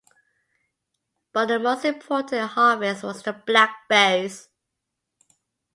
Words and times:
But 1.31 1.45
the 1.45 1.59
most 1.59 1.85
important 1.85 2.49
harvest 2.49 3.03
was 3.03 3.21
the 3.21 3.33
blackberries. 3.33 4.47